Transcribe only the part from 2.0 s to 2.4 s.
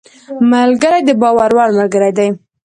دی